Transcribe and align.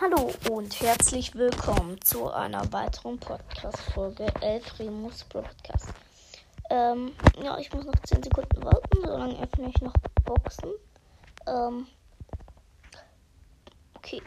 Hallo 0.00 0.32
und 0.52 0.80
herzlich 0.80 1.34
willkommen 1.34 2.00
zu 2.02 2.32
einer 2.32 2.72
weiteren 2.72 3.18
Podcast-Folge 3.18 4.26
El 4.40 4.60
Primus 4.60 5.24
Podcast. 5.24 5.88
Ähm, 6.70 7.10
ja, 7.42 7.58
ich 7.58 7.72
muss 7.72 7.84
noch 7.84 8.00
10 8.04 8.22
Sekunden 8.22 8.64
warten, 8.64 8.98
solange 9.02 9.42
öffne 9.42 9.70
ich 9.70 9.80
noch 9.80 9.94
Boxen. 10.24 10.70
Ähm, 11.48 11.88
okay. 13.96 14.22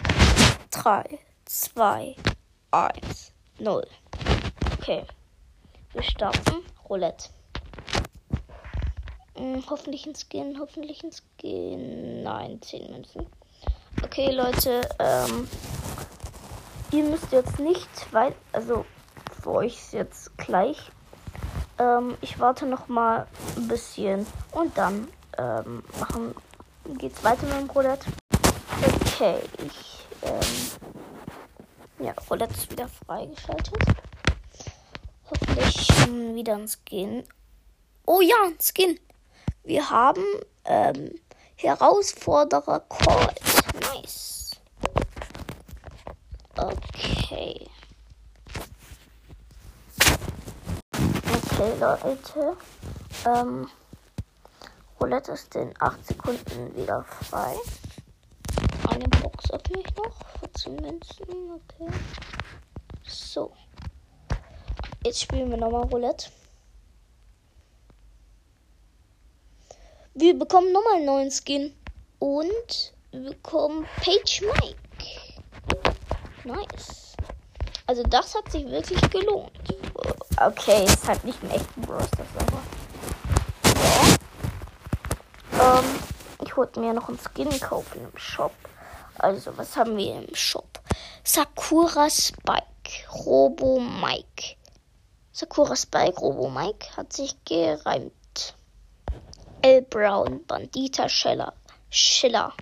3, 0.71 1.19
2, 1.45 2.15
1, 2.71 3.31
0. 3.59 3.87
Okay. 4.73 5.05
Wir 5.93 6.03
starten. 6.03 6.65
Roulette. 6.89 7.29
Hm, 9.37 9.63
hoffentlich 9.69 10.05
ein 10.05 10.15
Skin, 10.15 10.59
hoffentlich 10.59 11.01
ein 11.05 11.11
Skin. 11.13 12.23
Nein, 12.23 12.61
10 12.61 12.91
Münzen. 12.91 13.25
Okay, 14.11 14.31
Leute, 14.31 14.81
ähm, 14.99 15.47
ihr 16.91 17.05
müsst 17.05 17.31
jetzt 17.31 17.59
nicht 17.59 17.87
weit, 18.11 18.35
also 18.51 18.85
für 19.41 19.51
euch 19.51 19.93
jetzt 19.93 20.37
gleich. 20.37 20.91
Ähm, 21.79 22.17
ich 22.19 22.37
warte 22.37 22.65
noch 22.65 22.89
mal 22.89 23.25
ein 23.55 23.69
bisschen 23.69 24.27
und 24.51 24.77
dann 24.77 25.07
ähm, 25.37 25.81
machen 25.97 26.35
geht's 26.97 27.23
weiter 27.23 27.45
mit 27.45 27.55
dem 27.55 27.69
Roulette. 27.69 28.05
Okay, 29.05 29.37
ich 29.65 30.05
ähm, 30.23 32.05
ja, 32.05 32.13
Roulette 32.29 32.53
ist 32.53 32.69
wieder 32.69 32.89
freigeschaltet. 33.07 33.77
Hoffentlich 35.29 35.87
wieder 36.35 36.55
ein 36.55 36.67
Skin. 36.67 37.23
Oh 38.05 38.19
ja, 38.19 38.35
ein 38.43 38.57
Skin. 38.59 38.99
Wir 39.63 39.89
haben 39.89 40.25
ähm, 40.65 41.17
Herausforderer 41.55 42.81
Colt. 42.89 43.50
Nice. 43.79 44.51
Okay. 46.57 47.67
Okay, 51.33 51.73
Leute. 51.79 52.57
Ähm, 53.25 53.69
Roulette 54.99 55.31
ist 55.31 55.55
in 55.55 55.73
8 55.79 56.05
Sekunden 56.05 56.75
wieder 56.75 57.03
frei. 57.03 57.55
Eine 58.89 59.07
Box 59.07 59.49
öffne 59.51 59.79
ich 59.79 59.95
noch. 59.95 60.15
14 60.39 60.75
Münzen. 60.75 61.25
Okay. 61.53 61.91
So. 63.07 63.53
Jetzt 65.03 65.21
spielen 65.21 65.49
wir 65.49 65.57
nochmal 65.57 65.83
Roulette. 65.83 66.29
Wir 70.13 70.37
bekommen 70.37 70.71
nochmal 70.71 70.95
einen 70.97 71.05
neuen 71.05 71.31
Skin. 71.31 71.75
Und 72.19 72.93
wir 73.11 73.31
bekommen 73.31 73.85
Page 73.97 74.41
Mike. 74.41 75.41
Nice. 76.43 77.15
Also 77.85 78.03
das 78.03 78.33
hat 78.35 78.51
sich 78.51 78.65
wirklich 78.67 79.01
gelohnt. 79.09 79.51
Okay, 80.37 80.85
ist 80.85 81.07
halt 81.07 81.23
nicht 81.25 81.43
ein 81.43 81.51
echten 81.51 81.81
Bros, 81.81 82.07
das 82.11 82.27
aber. 82.39 82.61
Ähm, 85.79 85.85
ich 86.43 86.55
wollte 86.55 86.79
mir 86.79 86.93
noch 86.93 87.09
einen 87.09 87.19
Skin 87.19 87.59
kaufen 87.59 88.09
im 88.11 88.17
Shop. 88.17 88.53
Also, 89.17 89.55
was 89.57 89.75
haben 89.75 89.97
wir 89.97 90.15
im 90.15 90.33
Shop? 90.33 90.79
Sakura 91.23 92.09
Spike, 92.09 93.09
Robo 93.25 93.79
Mike. 93.79 94.55
Sakura 95.33 95.75
Spike, 95.75 96.19
Robo 96.19 96.49
Mike 96.49 96.95
hat 96.97 97.13
sich 97.13 97.35
gereimt. 97.45 98.55
L 99.61 99.81
Brown, 99.83 100.43
Bandita 100.47 101.07
Scheller. 101.07 101.53
Schiller. 101.89 102.53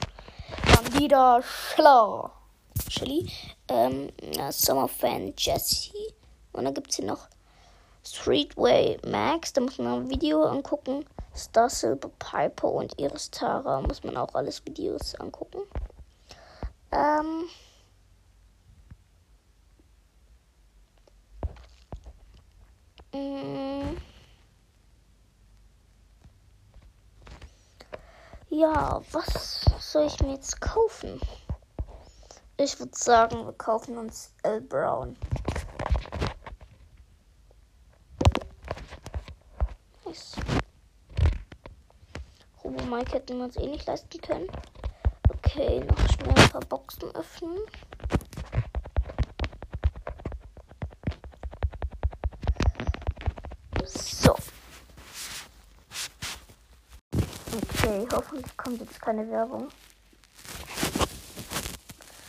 Bandita 0.90 1.42
Schiller. 1.44 2.32
Chili. 2.90 3.32
Ähm, 3.68 4.10
Fan 4.88 5.34
Jesse. 5.38 5.92
Und 6.52 6.66
dann 6.66 6.74
gibt 6.74 6.90
es 6.90 6.96
hier 6.96 7.06
noch 7.06 7.28
Streetway 8.04 8.98
Max. 9.06 9.54
Da 9.54 9.62
muss 9.62 9.78
man 9.78 10.02
ein 10.02 10.10
Video 10.10 10.44
angucken. 10.44 11.06
Star 11.36 11.70
Silver 11.70 12.10
Piper 12.18 12.72
und 12.72 13.00
Iris 13.00 13.30
Tara. 13.30 13.82
Muss 13.82 14.04
man 14.04 14.18
auch 14.18 14.34
alles 14.34 14.66
Videos 14.66 15.14
angucken. 15.16 15.60
Ähm. 16.92 17.46
Mm. 23.14 23.98
Ja, 28.50 29.02
was 29.12 29.69
soll 29.92 30.06
ich 30.06 30.20
mir 30.22 30.34
jetzt 30.34 30.62
kaufen? 30.62 31.20
Ich 32.58 32.80
würde 32.80 32.96
sagen, 32.96 33.44
wir 33.46 33.54
kaufen 33.54 33.98
uns 33.98 34.32
L 34.44 34.62
Brown. 34.62 35.18
Nice. 40.06 40.36
Robo 42.64 42.84
Mike 42.86 43.14
hätten 43.14 43.38
wir 43.38 43.46
uns 43.46 43.58
eh 43.58 43.66
nicht 43.66 43.88
leisten 43.88 44.22
können. 44.22 44.48
Okay, 45.30 45.80
noch 45.80 46.10
schnell 46.10 46.38
ein 46.38 46.50
paar 46.50 46.62
Boxen 46.62 47.10
öffnen. 47.16 47.58
Hoffentlich 58.12 58.58
kommt 58.58 58.80
jetzt 58.80 59.02
keine 59.02 59.30
Werbung. 59.30 59.70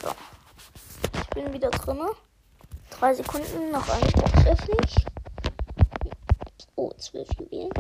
So. 0.03 0.11
Ich 1.21 1.31
bin 1.31 1.53
wieder 1.53 1.71
drin. 1.71 2.01
Drei 2.91 3.15
Sekunden, 3.15 3.71
noch 3.71 3.89
eine 3.89 4.11
Box 4.13 4.47
öffne. 4.47 4.77
Oh, 6.77 6.93
zwölf 6.99 7.29
Juwelen. 7.39 7.73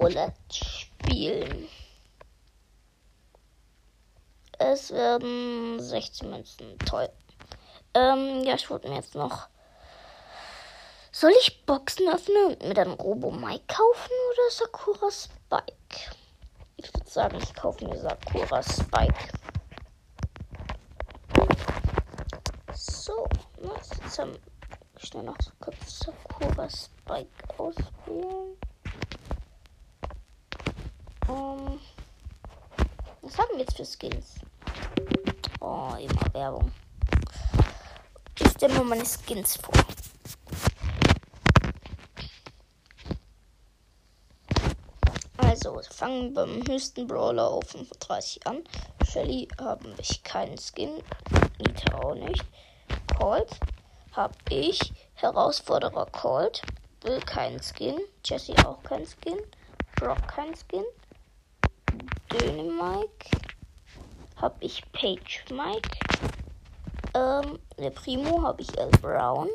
Roulette 0.00 0.34
spielen. 0.50 1.68
Es 4.58 4.90
werden 4.90 5.80
16 5.80 6.30
Münzen. 6.30 6.78
Toll. 6.80 7.08
Ähm, 7.94 8.42
ja, 8.44 8.54
ich 8.54 8.68
wollte 8.70 8.88
mir 8.88 8.96
jetzt 8.96 9.14
noch. 9.14 9.48
Soll 11.12 11.32
ich 11.40 11.64
Boxen 11.64 12.08
öffnen 12.08 12.46
und 12.48 12.62
mir 12.62 12.74
dann 12.74 12.92
Robo 12.92 13.30
Mike 13.30 13.64
kaufen 13.68 14.12
oder 14.32 14.50
Sakura 14.50 15.10
Spike? 15.10 16.16
Ich 16.78 16.92
würde 16.92 17.08
sagen, 17.08 17.38
ich 17.42 17.54
kaufe 17.54 17.86
mir 17.86 17.96
Sakura 17.96 18.62
Spike. 18.62 19.32
So, 22.74 23.26
nice. 23.62 23.90
Jetzt 24.02 24.18
haben 24.18 24.32
schnell 24.98 25.22
noch 25.22 25.38
kurz 25.58 26.00
Sakura 26.00 26.68
Spike 26.68 27.30
auswählen. 27.56 28.56
Um, 31.28 31.66
ähm, 31.66 31.80
was 33.22 33.38
haben 33.38 33.48
wir 33.52 33.60
jetzt 33.60 33.76
für 33.76 33.86
Skins? 33.86 34.34
Oh, 35.60 35.94
immer 35.98 36.34
Werbung. 36.34 36.70
Ich 38.38 38.48
stelle 38.50 38.74
mir 38.74 38.84
meine 38.84 39.04
Skins 39.06 39.56
vor. 39.56 39.72
Also, 45.66 45.92
fangen 45.92 46.32
beim 46.32 46.62
höchsten 46.68 47.08
Brawler 47.08 47.48
auf 47.50 47.64
35 47.70 48.46
an. 48.46 48.62
Shelly 49.04 49.48
habe 49.60 49.92
ich 49.98 50.22
keinen 50.22 50.56
Skin. 50.58 51.02
Nita 51.58 51.98
auch 51.98 52.14
nicht. 52.14 52.44
Colt 53.18 53.50
habe 54.12 54.34
ich. 54.48 54.78
Herausforderer 55.14 56.06
Colt. 56.06 56.62
Will 57.02 57.20
keinen 57.20 57.60
Skin. 57.60 57.98
Jesse 58.24 58.54
auch 58.64 58.80
keinen 58.84 59.06
Skin. 59.06 59.38
Brock 59.96 60.28
keinen 60.28 60.54
Skin. 60.54 60.84
Dynamike 62.32 63.30
habe 64.36 64.56
ich 64.60 64.82
Page 64.92 65.44
Mike. 65.50 65.98
Ähm, 67.14 67.58
der 67.76 67.90
Primo 67.90 68.42
habe 68.42 68.62
ich 68.62 68.78
El 68.78 68.90
Brown. 69.02 69.48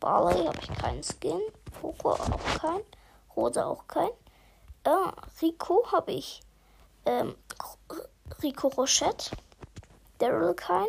Barley 0.00 0.44
habe 0.44 0.58
ich 0.60 0.68
keinen 0.74 1.02
Skin. 1.02 1.40
Poco 1.80 2.10
auch 2.10 2.60
kein. 2.60 2.82
Rosa 3.34 3.64
auch 3.64 3.86
kein. 3.86 4.10
Ah, 4.84 5.12
Rico 5.42 5.84
habe 5.92 6.12
ich. 6.12 6.40
Ähm, 7.04 7.34
Rico 8.42 8.68
Rochette. 8.68 9.30
Daryl 10.18 10.54
kein. 10.54 10.86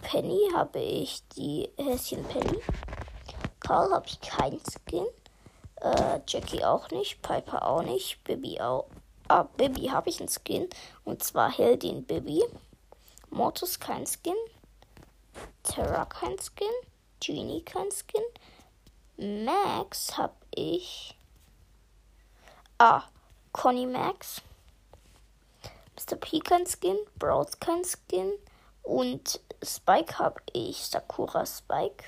Penny 0.00 0.50
habe 0.54 0.80
ich 0.80 1.26
die 1.28 1.70
Häschen 1.76 2.24
Penny. 2.24 2.60
Karl 3.60 3.92
habe 3.92 4.06
ich 4.06 4.20
kein 4.20 4.58
Skin. 4.60 5.06
Äh, 5.80 6.20
Jackie 6.26 6.64
auch 6.64 6.90
nicht. 6.90 7.20
Piper 7.22 7.66
auch 7.66 7.82
nicht. 7.82 8.24
Bibi 8.24 8.60
auch. 8.60 8.86
Ah, 9.28 9.42
Bibi 9.42 9.88
habe 9.88 10.08
ich 10.08 10.20
einen 10.20 10.28
Skin. 10.28 10.68
Und 11.04 11.22
zwar 11.22 11.50
Heldin 11.50 12.04
Bibi. 12.04 12.42
Mortis 13.30 13.78
kein 13.78 14.06
Skin. 14.06 14.36
Terra 15.62 16.06
kein 16.06 16.36
Skin. 16.38 16.72
Genie 17.20 17.62
kein 17.62 17.88
Skin. 17.90 19.44
Max 19.44 20.16
habe 20.16 20.34
ich. 20.54 21.16
Ah, 22.84 23.04
Conny 23.52 23.86
Max. 23.86 24.40
Mr. 25.94 26.16
P 26.16 26.40
kein 26.40 26.66
Skin. 26.66 26.96
Bros 27.16 27.60
kein 27.60 27.84
Skin. 27.84 28.32
Und 28.82 29.38
Spike 29.62 30.18
habe 30.18 30.40
ich 30.52 30.78
Sakura 30.78 31.46
Spike. 31.46 32.06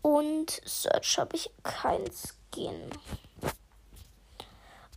Und 0.00 0.62
Search 0.64 1.18
habe 1.18 1.34
ich 1.34 1.50
kein 1.64 2.04
Skin. 2.12 2.88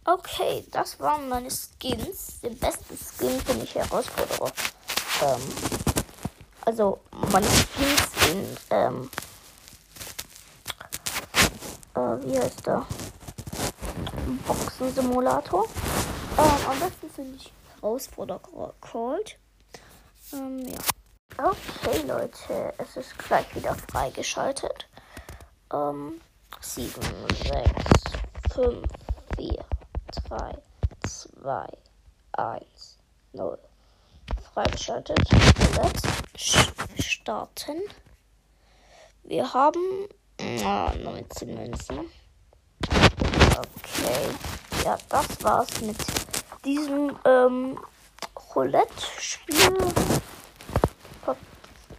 Okay, 0.05 0.63
das 0.69 0.99
waren 0.99 1.27
meine 1.27 1.49
Skins. 1.49 2.41
Den 2.41 2.55
besten 2.59 2.95
Skin 2.95 3.41
finde 3.41 3.63
ich 3.63 3.73
Herausforderer. 3.73 4.51
Ähm, 5.23 5.41
also 6.65 6.99
meine 7.31 7.47
Skins 7.47 8.29
in 8.31 8.57
ähm, 8.69 9.09
äh, 11.95 12.27
wie 12.27 12.39
heißt 12.39 12.67
der? 12.67 12.85
Boxen-Simulator. 14.47 15.65
Ähm, 16.37 16.69
am 16.69 16.79
besten 16.79 17.09
finde 17.09 17.35
ich 17.37 17.51
Herausforderer 17.81 18.73
Cold. 18.79 19.37
Ähm, 20.33 20.59
ja. 20.67 20.77
Okay, 21.37 22.01
Leute, 22.07 22.73
es 22.77 22.95
ist 22.95 23.17
gleich 23.17 23.53
wieder 23.55 23.75
freigeschaltet. 23.75 24.87
Ähm, 25.73 26.21
7, 26.61 26.93
6, 27.29 27.73
5, 28.53 28.87
4, 29.35 29.65
3, 30.29 30.57
2, 31.07 31.67
1, 32.33 32.97
0. 33.33 33.57
Freigeschaltet. 34.53 35.19
Jetzt 35.83 36.07
starten. 37.03 37.81
Wir 39.23 39.53
haben 39.53 40.07
oh, 40.39 41.03
19 41.03 41.53
Münzen. 41.55 42.09
Okay. 43.99 44.83
Ja, 44.83 44.97
das 45.09 45.25
war's 45.41 45.81
mit 45.81 45.97
diesem 46.65 47.15
ähm, 47.25 47.77
Roulette-Spiel. 48.55 49.77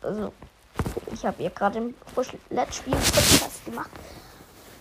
Also, 0.02 0.32
ich 1.12 1.24
habe 1.24 1.36
hier 1.38 1.50
gerade 1.50 1.78
ein 1.78 1.94
Roulette-Spiel-Podcast 2.16 3.64
gemacht. 3.64 3.90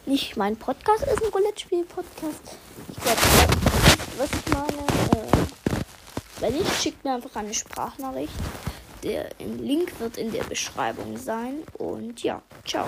Nicht 0.06 0.36
mein 0.36 0.58
Podcast 0.58 1.04
ist 1.04 1.24
ein 1.24 1.30
Roulette-Spiel-Podcast. 1.32 2.58
Ich 2.90 2.98
glaube, 3.02 3.22
was 4.18 4.30
ich 4.32 4.54
meine. 4.54 4.88
Äh, 5.22 5.44
wenn 6.42 6.54
nicht, 6.56 6.82
schickt 6.82 7.06
mir 7.06 7.14
einfach 7.14 7.36
eine 7.38 7.54
Sprachnachricht. 7.54 8.34
Der 9.04 9.30
Link 9.40 9.98
wird 10.00 10.18
in 10.18 10.32
der 10.32 10.44
Beschreibung 10.44 11.18
sein. 11.18 11.64
Und 11.78 12.22
ja, 12.22 12.42
ciao. 12.66 12.86